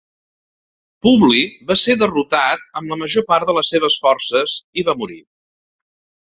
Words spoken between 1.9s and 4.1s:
derrotat amb la major part de les seves